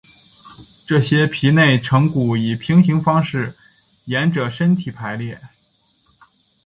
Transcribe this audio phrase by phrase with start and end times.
[0.87, 3.53] 这些皮内成骨以平行方式
[4.05, 5.39] 沿者身体排列。